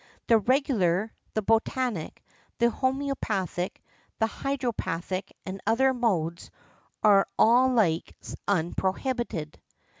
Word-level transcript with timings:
The 0.25 0.39
regular, 0.39 1.13
the 1.35 1.43
botanic, 1.43 2.23
the 2.57 2.69
homœopathic, 2.69 3.69
the 4.17 4.25
hydropathic 4.25 5.29
and 5.45 5.61
other 5.67 5.93
modes 5.93 6.49
are 7.03 7.27
alike 7.37 8.15
unprohibited. 8.47 9.57